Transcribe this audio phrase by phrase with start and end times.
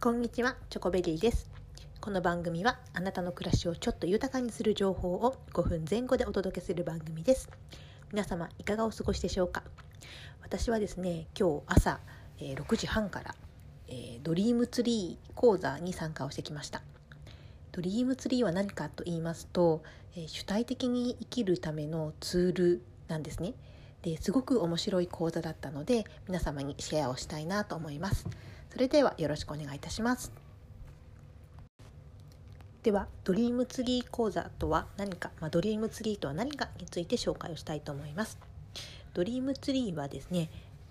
[0.00, 1.50] こんにちは、チョコベリーです。
[2.00, 7.50] この番組はあなたの暮らしをちょっと豊かにする情報を5分前後でお届けする番組です。
[8.12, 9.64] 皆様いかがお過ごしでしょうか？
[10.40, 11.98] 私はですね、今日朝、
[12.38, 13.34] え6時半から、
[13.88, 16.80] えドリームツリー講座に参加をしてきました。
[17.72, 19.82] ドリームツリーは何かと言いますと、
[20.14, 23.54] え主体的に生きるためのツールなんですね。
[24.02, 28.28] ですごく面白い講座だったので皆様にシェアをしたいなと思います。
[28.78, 30.30] それではよろしくお願いいたします。
[32.84, 38.38] ではドリームツリー講座とは何か、まあ、ドリームツリーとは何かについて紹介をしたいと思います。
[39.14, 40.48] ドリームツリーはですね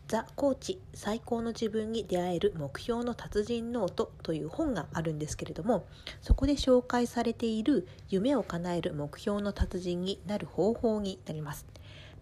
[0.10, 5.86] ザ・コーチ最高の自分に出会える目標の達人ノートという本があるんですけれども
[6.22, 11.66] そこで紹介されている夢を叶える目標の達人になる方法になります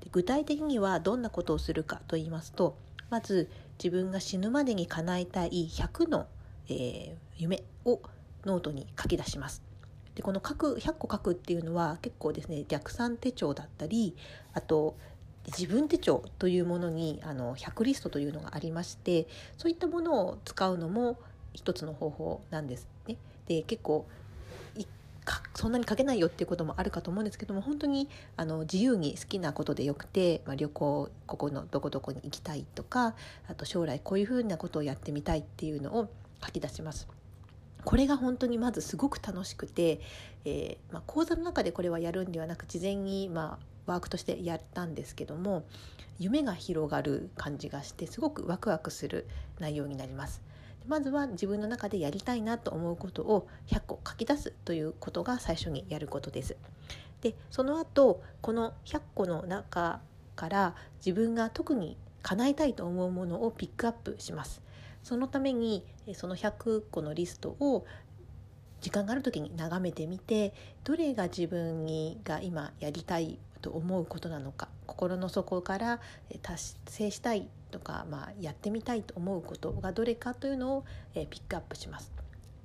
[0.02, 2.77] で具体的にはどんなことをするかと言いますと
[3.10, 6.28] まず自分が死ぬまでに叶えたい100の、
[6.70, 8.02] えー夢を
[8.46, 9.62] ノートに書き出します
[10.16, 14.16] でこの書く100個書くっていうのは結構ですね逆算手帳だったり
[14.54, 14.96] あと
[15.48, 19.27] 自分手帳というものにあの100リストというのがありまして
[19.58, 21.20] そういったものを使うのも
[21.54, 23.18] 一つの方法なんですね。
[23.48, 24.08] で結構
[25.55, 33.15] そんなに書けないよっていうこともあるかと思うんですけども本当にあの自由に好きなことでよくて、まあ、旅行ここのどこどこに行きたいとか
[33.48, 36.09] あと将来こういうふうなことをやってみたいっていうのを
[36.43, 37.07] 書き出します。
[37.84, 40.01] これが本当にまずすごく楽しくて、
[40.43, 45.65] えーまあ、講座の中でこれはやるんではなく事前に、まあ、ワークとしてやったんですけども
[46.18, 49.27] 夢が広がる感じがしてすごくワクワクする
[49.59, 50.41] 内容になります。
[50.88, 56.55] まずは自分の中でやりたいなと思うことを100個書き出すということが最初にやることです。
[57.22, 60.00] でその後この100個の中
[60.36, 64.62] から自分が特に叶えたいと思うものをピックアップします。
[65.03, 67.86] そのためにえその100個のリストを
[68.81, 70.53] 時間がある時に眺めてみて
[70.84, 76.00] どれが自分にが今やりたいと思うことなのか心の底から
[76.30, 82.09] え達成したいとか、まあ、やってみたいと思うことがどれかというのをえピックアップします。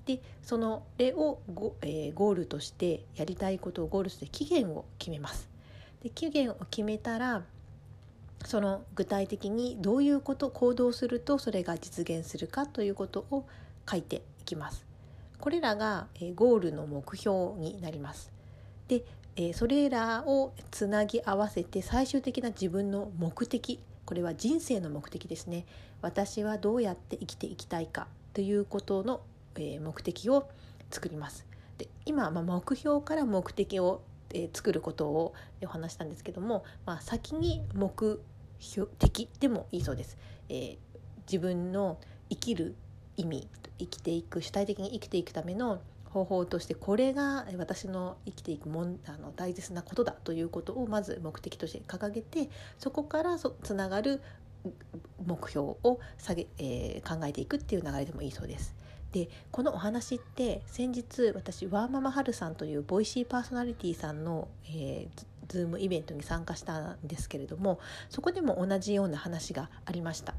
[0.07, 5.49] でそのれをゴ,、えーゴールとしてやりたいことをゴールとして期限を決めます。
[6.03, 7.43] で期限を決めたら
[8.45, 13.45] その具体的にどういうこと行動するとそれが実現するかということを
[13.91, 14.87] 書いていきます。
[15.41, 18.31] これらがえーゴールの目標になります。
[18.87, 19.03] で、
[19.35, 25.67] えーそれらをつなぎ合わせて最終的な自分の目的これは人生の目的ですね
[26.03, 29.21] 私はどうやって生きていきたいかということの、
[29.55, 30.49] えー目的を
[30.91, 31.47] 作ります。
[31.79, 34.03] で今、まあ、目標から目的を、
[34.35, 35.33] えー作ることを
[35.63, 38.21] お話したんですけども、まあ、先に目
[38.59, 40.19] 標的でもいいそうです。
[40.49, 40.77] えー
[41.31, 41.97] 自分の
[42.31, 42.75] 生きる
[43.17, 43.47] 意味
[43.79, 45.81] 生きていく主体的に生きていくための
[46.13, 54.21] 方法としてこれが私の生きていくもんあの大切なことだということをまず目的として掲げてそこからそつながる
[55.25, 58.75] 目標を下げ、えー考えていくっていう流れでもいいそうです。
[59.13, 70.35] でこのお話って先日私ワーママハルさんというボイシーパーソナリティさんの、えーズズームイベントに参加したんですけれどもそこでも同じような話がありました。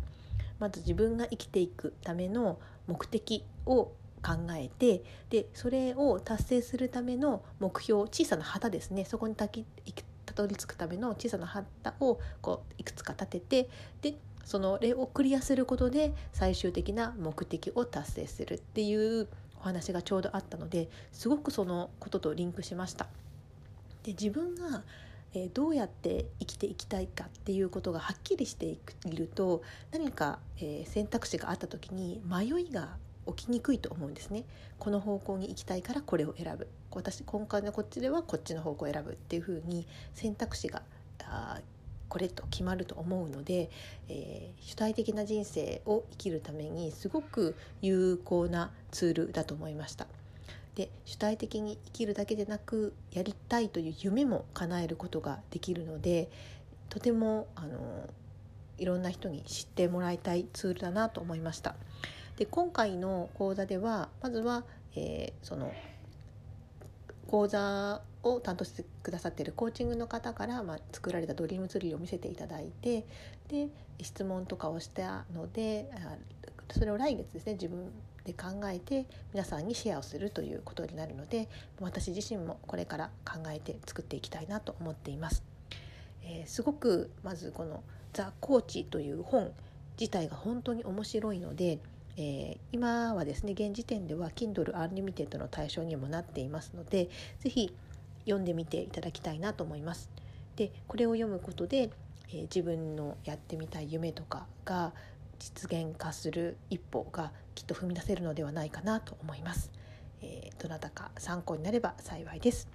[0.57, 9.65] まず自分が生きていくための目的を考えてでそれを達成するための目標小さな旗ですねそこにたき
[10.25, 13.69] たどり着くための小さな旗をこういくつか立てて
[14.01, 14.15] で
[14.45, 19.27] その例をクリアすることで最終的な目的を達成するっていう
[19.59, 23.07] お話がちょうどあったのですごくそのこととリンクしました。
[24.03, 24.83] で自分が
[25.33, 29.61] えどうやって生きていきたいかっていうことがはっきりしていくいると
[29.91, 34.43] 何か、え選択肢があった時に迷いが起きにくいと思うんですね。
[34.79, 40.81] この方向に行きたいからこれを選ぶ私今回のこっちではこっちの方向を選ぶっていうふうに選択肢が
[41.23, 41.61] あ
[42.09, 43.69] これと決まると思うので、
[44.09, 50.07] えー主体的な人生を生きるためにすごく有効なツールだと思いました。
[50.75, 56.29] で主体的に生きるだけでなくやりたいという夢も叶えることができるので
[56.89, 58.09] とてもあの
[58.77, 61.75] いろんな人に知ってもらいたいツールだなと思いました。
[62.41, 64.63] で今回の講座ではまずは、
[64.95, 65.71] えーその
[67.27, 73.05] 講座を担当してくださっているコーチングの方から、まあ、作られたドリームツリーを見せていただいて
[73.47, 73.69] で
[74.01, 75.87] 質問とかをしたので
[76.71, 77.91] それを来月ですね自分
[78.25, 81.47] で考えて皆さんにシェアをするということになるので
[81.79, 85.43] 私自身もこれから考えて作っていきたいなと思っています。
[86.23, 87.83] えーすごくまずこの
[88.13, 89.53] 「ザ・コーチ」という本
[89.99, 91.79] 自体が本当に面白いので、
[92.23, 97.09] えー、今はですね現時点では Kindle Unlimited の対象にもなっていますので
[97.39, 97.75] 是非
[98.25, 100.11] 読んでみていただきたいなと思います。
[100.55, 101.89] でこれを読むことで、
[102.29, 104.93] えー、自分のやってみたい夢とかが
[105.39, 109.71] 実現化する一歩がきっと踏み出せるのではないかなと思います。
[110.21, 112.69] えー、どなたか参考になれば幸いです。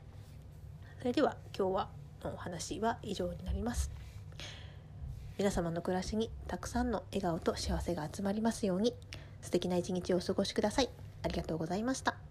[0.99, 1.89] それでは今日は
[2.25, 3.93] のお話は以上になります。
[5.39, 8.95] 皆様の暮らしにたくさんの笑顔と幸せが集まりますように
[9.47, 10.89] 素敵な一日をお過ごしください。
[11.23, 12.25] ありがとうございました。